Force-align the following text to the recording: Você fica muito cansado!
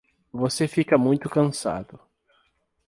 Você 0.33 0.67
fica 0.67 0.97
muito 0.97 1.29
cansado! 1.29 1.99